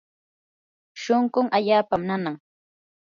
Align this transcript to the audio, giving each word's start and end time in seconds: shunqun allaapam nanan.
shunqun 1.01 1.47
allaapam 1.57 2.01
nanan. 2.09 2.35